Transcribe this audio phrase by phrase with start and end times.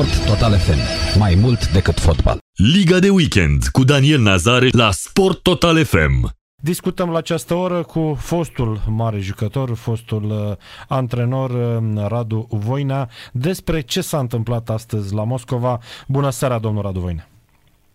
[0.00, 1.18] Sport Total FM.
[1.18, 2.38] Mai mult decât fotbal.
[2.74, 6.30] Liga de weekend cu Daniel Nazare la Sport Total FM.
[6.62, 10.56] Discutăm la această oră cu fostul mare jucător, fostul uh,
[10.88, 15.78] antrenor uh, Radu Voina despre ce s-a întâmplat astăzi la Moscova.
[16.08, 17.22] Bună seara, domnul Radu Voina!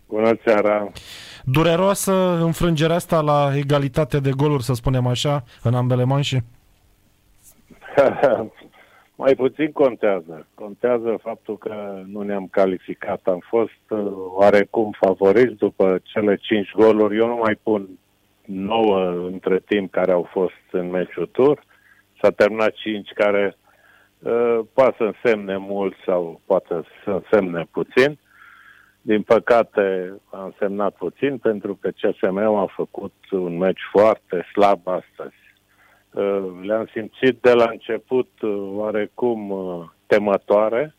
[0.08, 0.92] Bună seara!
[1.44, 6.44] Dureroasă înfrângerea asta la egalitate de goluri, să spunem așa, în ambele manșe?
[9.18, 10.46] Mai puțin contează.
[10.54, 13.20] Contează faptul că nu ne-am calificat.
[13.24, 17.16] Am fost uh, oarecum favoriți după cele cinci goluri.
[17.16, 17.88] Eu nu mai pun
[18.44, 21.62] nouă între timp care au fost în meciul tur.
[22.20, 23.56] S-a terminat cinci care
[24.18, 28.18] uh, poate să însemne mult sau poate să însemne puțin.
[29.02, 35.45] Din păcate a însemnat puțin pentru că CSM a făcut un meci foarte slab astăzi.
[36.16, 40.94] Uh, le-am simțit de la început uh, oarecum uh, temătoare.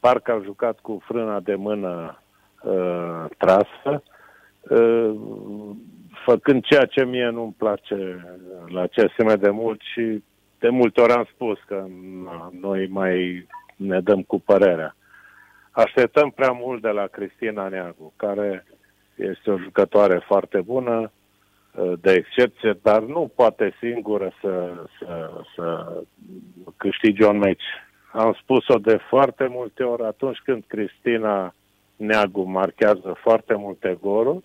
[0.00, 2.22] Parcă au jucat cu frâna de mână
[2.62, 4.02] uh, trasă.
[4.60, 5.14] Uh,
[6.24, 8.24] făcând ceea ce mie nu-mi place
[8.66, 10.22] la CSM de mult și
[10.58, 11.86] de multe ori am spus că
[12.24, 14.96] na, noi mai ne dăm cu părerea.
[15.70, 18.66] Așteptăm prea mult de la Cristina Neagu, care
[19.14, 21.10] este o jucătoare foarte bună,
[22.00, 25.92] de excepție, dar nu poate singură să, să, să
[26.76, 27.64] câștige un meci.
[28.12, 31.54] Am spus-o de foarte multe ori atunci când Cristina
[31.96, 34.44] Neagu marchează foarte multe goluri,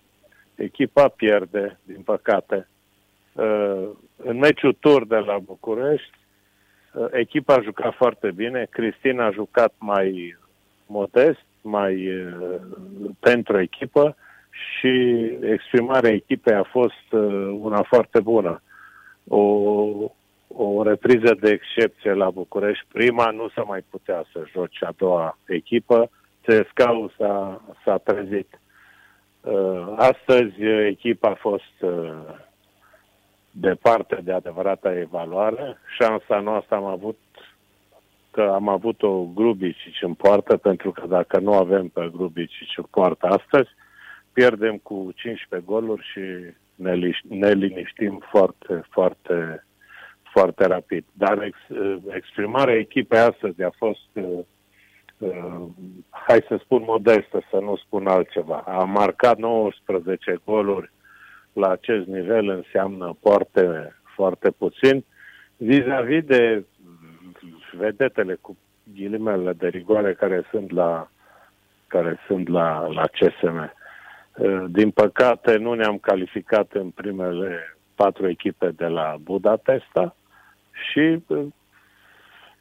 [0.54, 2.68] echipa pierde, din păcate.
[3.32, 6.10] Uh, în meciul tur de la București,
[6.92, 10.36] uh, echipa a jucat foarte bine, Cristina a jucat mai
[10.86, 12.56] modest, mai uh,
[13.20, 14.16] pentru echipă
[14.52, 17.12] și exprimarea echipei a fost
[17.60, 18.62] una foarte bună.
[19.28, 19.40] O,
[20.48, 22.84] o repriză de excepție la București.
[22.92, 26.10] Prima nu se mai putea să joci a doua echipă.
[26.44, 28.60] CSKA s-a, s-a trezit.
[29.40, 32.12] Uh, astăzi uh, echipa a fost uh,
[33.50, 35.78] departe de adevărata evaluare.
[35.98, 37.18] Șansa noastră am avut
[38.30, 42.84] că am avut o Grubicic în poartă, pentru că dacă nu avem pe Grubicic în
[42.90, 43.70] poartă astăzi,
[44.32, 46.20] pierdem cu 15 goluri și
[46.74, 49.64] ne, ne liniștim foarte, foarte,
[50.22, 51.04] foarte rapid.
[51.12, 51.56] Dar ex,
[52.14, 54.38] exprimarea echipei astăzi a fost uh,
[56.10, 58.56] hai să spun modestă, să nu spun altceva.
[58.56, 60.90] A marcat 19 goluri
[61.52, 65.04] la acest nivel înseamnă foarte, foarte puțin.
[65.56, 66.64] Vis-a-vis de
[67.72, 68.56] vedetele cu
[68.94, 71.10] ghilimele de rigoare care sunt la,
[71.86, 73.72] care sunt la, la CSM.
[74.36, 80.16] Uh, din păcate, nu ne-am calificat în primele patru echipe de la Budapesta
[80.90, 81.46] și uh,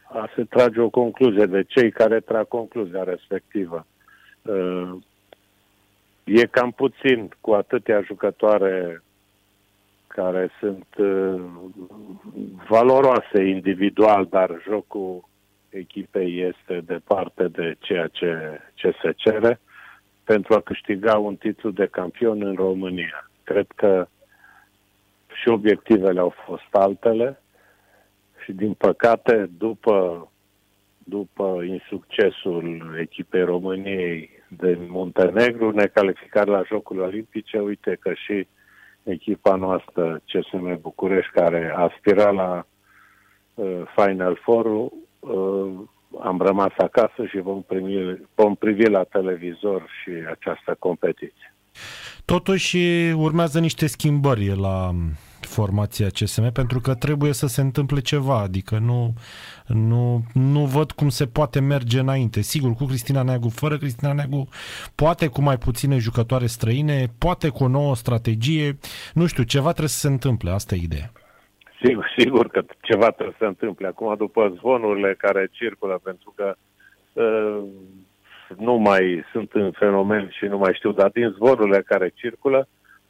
[0.03, 3.85] a se trage o concluzie de cei care trag concluzia respectivă.
[4.41, 4.91] Uh,
[6.23, 9.03] e cam puțin cu atâtea jucătoare
[10.07, 11.41] care sunt uh,
[12.67, 15.29] valoroase individual, dar jocul
[15.69, 19.59] echipei este departe de ceea ce, ce se cere
[20.23, 23.29] pentru a câștiga un titlu de campion în România.
[23.43, 24.07] Cred că
[25.41, 27.41] și obiectivele au fost altele
[28.43, 30.27] și din păcate, după,
[30.97, 38.47] după insuccesul echipei României din Muntenegru, necalificat la Jocurile Olimpice, uite că și
[39.03, 42.65] echipa noastră CSM București, care aspira la
[43.53, 44.91] uh, Final four uh,
[46.19, 51.53] am rămas acasă și vom, primi, vom privi la televizor și această competiție.
[52.25, 52.77] Totuși
[53.15, 54.95] urmează niște schimbări la
[55.39, 59.13] formația CSM pentru că trebuie să se întâmple ceva, adică nu,
[59.67, 62.41] nu, nu văd cum se poate merge înainte.
[62.41, 64.47] Sigur, cu Cristina Neagu, fără Cristina Neagu,
[64.95, 68.77] poate cu mai puține jucătoare străine, poate cu o nouă strategie,
[69.13, 71.11] nu știu, ceva trebuie să se întâmple, asta e ideea.
[71.83, 73.87] Sigur, sigur că ceva trebuie să se întâmple.
[73.87, 76.55] Acum, după zvonurile care circulă, pentru că
[77.13, 77.63] uh,
[78.57, 82.67] nu mai sunt în fenomen și nu mai știu, dar din zvonurile care circulă,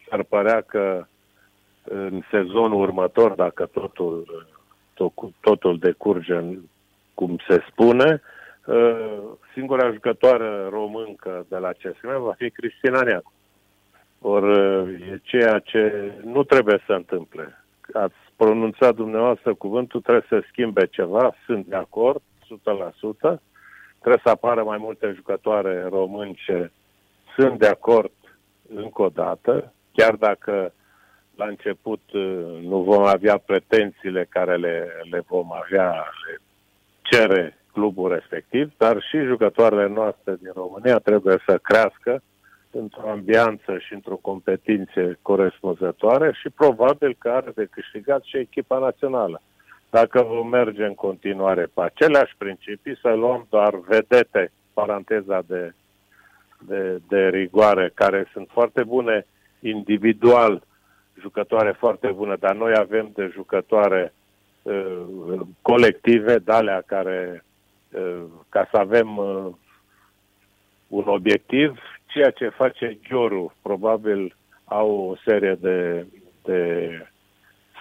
[0.09, 1.05] ar părea că
[1.83, 4.47] în sezonul următor, dacă totul,
[5.39, 6.39] totul decurge
[7.13, 8.21] cum se spune,
[8.65, 9.19] uh,
[9.53, 13.31] singura jucătoare româncă de la CSM va fi Cristina Neacu.
[14.21, 17.63] Ori uh, e ceea ce nu trebuie să întâmple.
[17.93, 23.39] Ați pronunțat dumneavoastră cuvântul, trebuie să schimbe ceva, sunt de acord, 100%.
[23.99, 26.71] Trebuie să apară mai multe jucătoare românce,
[27.35, 28.11] sunt de acord
[28.75, 30.73] încă o dată, chiar dacă
[31.35, 32.21] la început uh,
[32.61, 35.89] nu vom avea pretențiile care le, le vom avea,
[36.25, 36.41] le
[37.01, 42.21] cere clubul respectiv, dar și jucătoarele noastre din România trebuie să crească
[42.71, 49.41] într-o ambianță și într-o competiție corespunzătoare și probabil că are de câștigat și echipa națională.
[49.89, 55.73] Dacă vom merge în continuare pe aceleași principii, să luăm doar vedete, paranteza de,
[56.59, 59.25] de, de rigoare, care sunt foarte bune
[59.59, 60.63] individual,
[61.19, 64.13] jucătoare foarte bună, dar noi avem de jucătoare
[64.61, 67.43] uh, colective, dalea care,
[67.89, 69.47] uh, ca să avem uh,
[70.87, 71.79] un obiectiv,
[72.11, 76.05] ceea ce face Gioru, probabil au o serie de,
[76.43, 76.89] de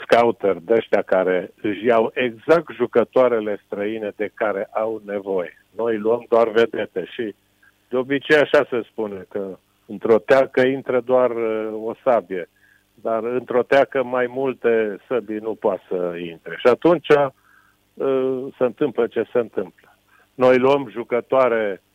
[0.02, 5.64] scouter de ăștia care își iau exact jucătoarele străine de care au nevoie.
[5.76, 7.34] Noi luăm doar vedete și
[7.88, 12.48] de obicei așa se spune că într-o teacă intră doar uh, o sabie,
[12.94, 16.56] dar într-o teacă mai multe săbii nu poate să intre.
[16.58, 19.96] Și atunci uh, se întâmplă ce se întâmplă.
[20.34, 21.89] Noi luăm jucătoare uh,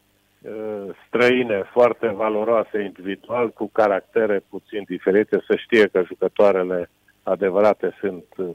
[1.08, 6.90] străine foarte valoroase individual, cu caractere puțin diferite, să știe că jucătoarele
[7.24, 8.50] adevărate sunt uh,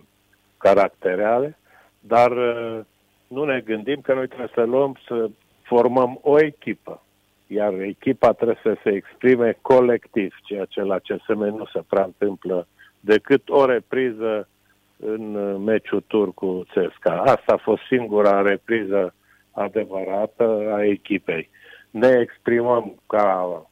[0.58, 1.58] caracteriale,
[2.00, 2.80] dar uh,
[3.28, 5.30] nu ne gândim că noi trebuie să luăm, să
[5.62, 7.02] formăm o echipă,
[7.46, 12.66] iar echipa trebuie să se exprime colectiv, ceea ce la CSM nu se prea întâmplă
[13.00, 14.48] decât o repriză
[14.96, 17.20] în uh, meciul tur cu CSKA.
[17.20, 19.14] Asta a fost singura repriză
[19.50, 21.50] adevărată a echipei.
[21.90, 23.62] Ne exprimăm ca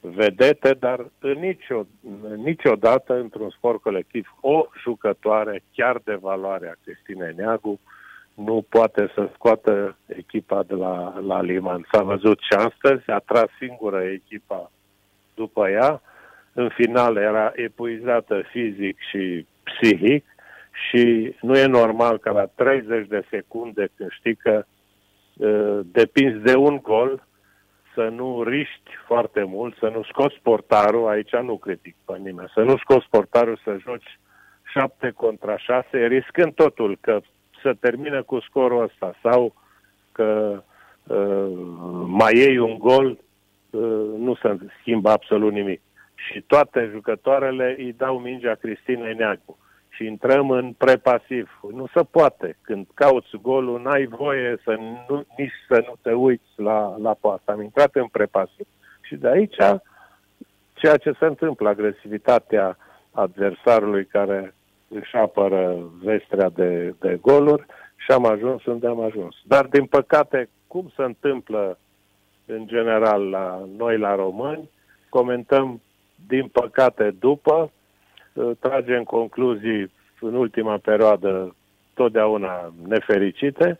[0.00, 1.86] vedete, dar în nicio,
[2.36, 7.80] niciodată într-un sport colectiv o jucătoare chiar de valoare a Cristinei Neagu
[8.34, 11.86] nu poate să scoată echipa de la, la Liman.
[11.92, 14.70] S-a văzut și astăzi, a tras singură echipa
[15.34, 16.00] după ea.
[16.52, 20.24] În final era epuizată fizic și psihic
[20.88, 24.64] și nu e normal ca la 30 de secunde când știi că
[25.36, 27.26] uh, depinzi de un gol,
[27.96, 32.60] să nu riști foarte mult, să nu scoți portarul, aici nu critic pe nimeni, să
[32.60, 34.18] nu scoți portarul să joci
[34.72, 37.20] 7 contra 6, riscând totul că
[37.62, 39.54] să termină cu scorul ăsta sau
[40.12, 40.62] că
[41.06, 41.50] uh,
[42.06, 45.80] mai iei un gol, uh, nu se schimbă absolut nimic.
[46.14, 49.58] Și toate jucătoarele îi dau mingea Cristinei Neagu
[49.96, 51.60] și intrăm în prepasiv.
[51.72, 52.56] Nu se poate.
[52.60, 54.76] Când cauți golul, n-ai voie să
[55.08, 57.52] nu, nici să nu te uiți la, la poartă.
[57.52, 58.66] Am intrat în prepasiv.
[59.00, 59.56] Și de aici
[60.74, 62.76] ceea ce se întâmplă, agresivitatea
[63.10, 64.54] adversarului care
[64.88, 67.66] își apără vestrea de, de goluri
[67.96, 69.34] și am ajuns unde am ajuns.
[69.44, 71.78] Dar, din păcate, cum se întâmplă
[72.46, 74.70] în general la noi, la români,
[75.08, 75.80] comentăm,
[76.26, 77.70] din păcate, după,
[78.58, 81.54] tragem concluzii în ultima perioadă
[81.94, 83.78] totdeauna nefericite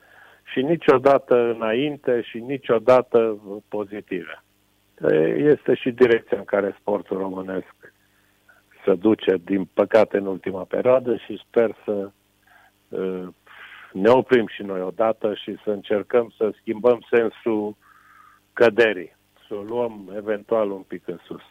[0.52, 3.38] și niciodată înainte și niciodată
[3.68, 4.42] pozitive.
[5.36, 7.74] Este și direcția în care sportul românesc
[8.84, 12.10] se duce, din păcate, în ultima perioadă și sper să
[13.92, 17.76] ne oprim și noi odată și să încercăm să schimbăm sensul
[18.52, 19.16] căderii,
[19.48, 21.42] să o luăm eventual un pic în sus.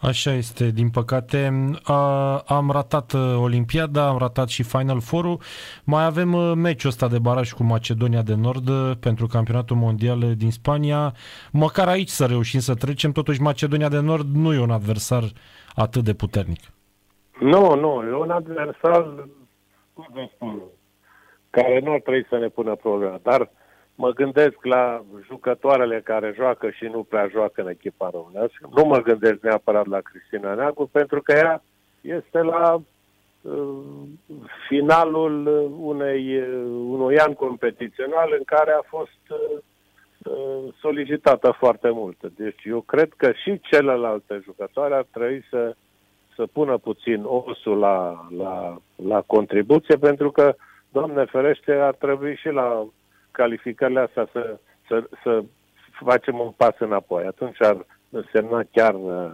[0.00, 1.70] Așa este, din păcate.
[1.82, 5.38] A, am ratat uh, Olimpiada, am ratat și Final Four-ul.
[5.84, 10.34] Mai avem uh, meciul ăsta de baraj cu Macedonia de Nord uh, pentru campionatul mondial
[10.36, 11.12] din Spania.
[11.52, 15.22] Măcar aici să reușim să trecem, totuși Macedonia de Nord nu e un adversar
[15.74, 16.60] atât de puternic.
[17.40, 19.02] Nu, nu, e un adversar,
[19.92, 20.62] cum vă spun,
[21.50, 23.48] care nu ar trebui să ne pună problema, dar uh,
[23.94, 28.68] mă gândesc la jucătoarele care joacă și nu prea joacă în echipa românească.
[28.76, 31.62] Nu mă gândesc neapărat la Cristina Neagu, pentru că ea
[32.00, 32.74] este la
[33.42, 33.78] uh,
[34.68, 35.46] finalul
[35.80, 36.46] unei, uh,
[36.88, 39.58] unui an competițional în care a fost uh,
[40.24, 42.16] uh, solicitată foarte mult.
[42.36, 45.74] Deci eu cred că și celelalte jucătoare ar trebui să,
[46.34, 50.54] să pună puțin osul la, la, la contribuție, pentru că,
[50.94, 52.86] Doamne ferește, ar trebui și la
[53.34, 55.44] calificările astea să, să, să
[55.90, 57.24] facem un pas înapoi.
[57.24, 59.32] Atunci ar însemna chiar uh,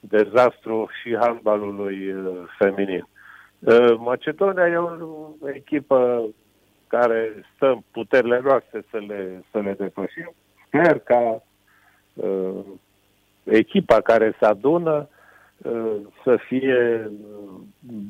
[0.00, 3.08] dezastru și handbalului uh, feminin.
[3.58, 6.28] Uh, Macedonia e o echipă
[6.86, 10.32] care stă în puterile noastre să le, să le depășim.
[10.66, 11.42] Sper ca
[12.14, 12.64] uh,
[13.44, 15.08] echipa care se adună
[15.56, 17.10] uh, să fie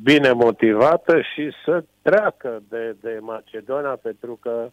[0.03, 4.69] bine motivată și să treacă de, de Macedonia pentru că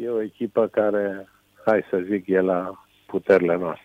[0.00, 1.28] e o echipă care,
[1.64, 3.84] hai să zic, e la puterile noastre.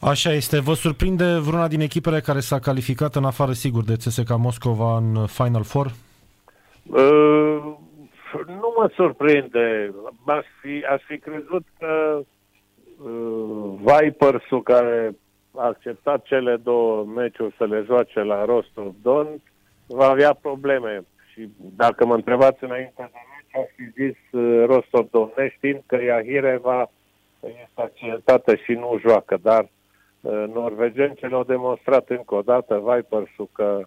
[0.00, 0.60] Așa este.
[0.60, 5.26] Vă surprinde vreuna din echipele care s-a calificat în afară, sigur, de CSKA Moscova în
[5.26, 5.86] Final Four?
[6.82, 7.62] Uh,
[8.46, 9.94] nu mă surprinde.
[10.24, 12.20] Aș fi, aș fi crezut că
[13.04, 15.14] uh, Vipers-ul care
[15.56, 19.26] a acceptat cele două meciuri să le joace la Rostov Don
[19.86, 21.04] va avea probleme.
[21.32, 23.18] Și dacă mă întrebați înainte de
[23.52, 26.90] meci, aș fi zis uh, Rostov Don, neștiind că Iahireva
[27.40, 29.68] este accidentată și nu joacă, dar
[30.20, 33.80] uh, norvegeni ce le-au demonstrat încă o dată Vipers-ul că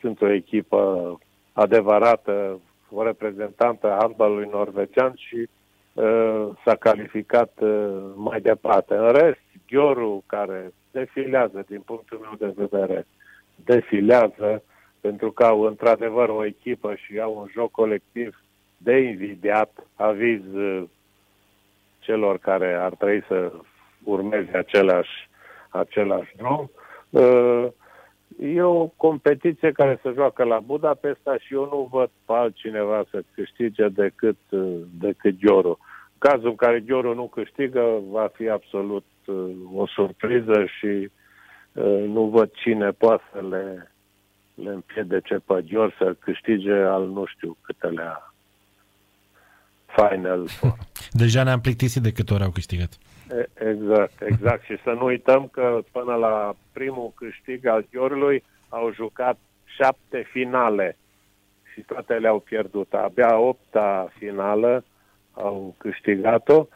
[0.00, 1.18] sunt o echipă
[1.52, 5.48] adevărată, o reprezentantă a handbalului norvegian și
[5.92, 8.94] uh, s-a calificat uh, mai departe.
[8.94, 13.06] În rest, Gheoru, care defilează din punctul meu de vedere,
[13.64, 14.62] defilează
[15.00, 18.42] pentru că au într-adevăr o echipă și au un joc colectiv
[18.82, 20.82] de invidiat, aviz uh,
[21.98, 23.52] celor care ar trebui să
[24.04, 25.28] urmeze același,
[25.68, 26.70] același drum.
[27.10, 27.66] Uh,
[28.38, 33.22] E o competiție care se joacă la Budapesta și eu nu văd pe altcineva să
[33.34, 34.36] câștige decât,
[34.98, 35.78] decât Gheoru.
[36.18, 41.10] Cazul în care Gheoru nu câștigă va fi absolut uh, o surpriză și
[41.72, 43.92] uh, nu văd cine poate să le,
[44.54, 48.29] le împiedece pe Gheor să câștige al nu știu câtelea
[49.94, 50.76] Final Four.
[51.10, 52.98] Deja ne-am plictisit de câte ori au câștigat.
[53.54, 54.64] Exact, exact.
[54.64, 60.96] și să nu uităm că până la primul câștig al Gheorului au jucat șapte finale
[61.72, 62.92] și toate le-au pierdut.
[62.92, 64.84] Abia opta finală
[65.32, 66.66] au câștigat-o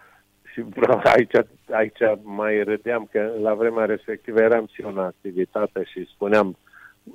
[0.53, 1.35] și vreau, aici,
[1.71, 6.57] aici mai râdeam că la vremea respectivă eram și eu în activitate și spuneam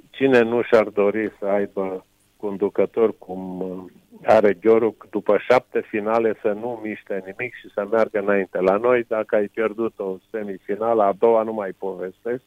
[0.10, 2.06] cine nu și-ar dori să aibă
[2.42, 3.42] conducător cum
[4.26, 8.60] are Gheoru după șapte finale să nu miște nimic și să meargă înainte.
[8.60, 12.44] La noi, dacă ai pierdut o semifinală, a doua nu mai povestesc,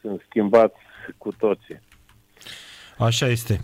[0.00, 0.80] sunt schimbați
[1.18, 1.80] cu toții.
[2.98, 3.60] Așa este.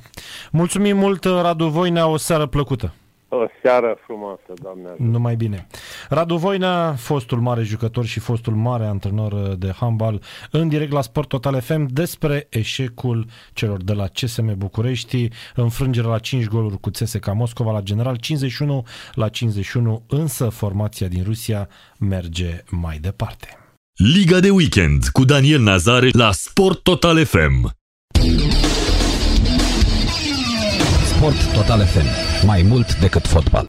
[0.53, 2.93] Mulțumim mult, Radu Voinea, o seară plăcută.
[3.33, 4.89] O seară frumoasă, doamne.
[4.99, 5.67] Numai bine.
[6.09, 11.29] Radu Voina, fostul mare jucător și fostul mare antrenor de handbal, în direct la Sport
[11.29, 17.35] Total FM despre eșecul celor de la CSM București, înfrângerea la 5 goluri cu CSK
[17.35, 21.69] Moscova la general 51 la 51, însă formația din Rusia
[21.99, 23.59] merge mai departe.
[24.15, 27.71] Liga de weekend cu Daniel Nazare la Sport Total FM.
[31.05, 32.30] Sport Total FM.
[32.45, 33.69] Mai mult decât fotbal.